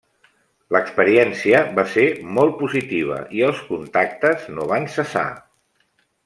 L’experiència 0.75 1.59
va 1.79 1.85
ser 1.97 2.05
molt 2.39 2.57
positiva 2.63 3.19
i 3.41 3.45
els 3.51 3.61
contactes 3.69 4.49
no 4.57 4.67
van 4.73 4.91
cessar. 4.99 5.29